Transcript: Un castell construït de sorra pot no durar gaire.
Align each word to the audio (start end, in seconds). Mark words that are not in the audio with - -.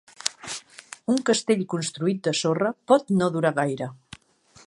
Un 1.15 1.19
castell 1.31 1.61
construït 1.75 2.23
de 2.29 2.35
sorra 2.41 2.73
pot 2.93 3.15
no 3.21 3.31
durar 3.37 3.55
gaire. 3.63 3.93